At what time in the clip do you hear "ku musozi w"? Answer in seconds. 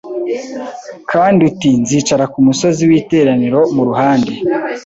2.33-2.91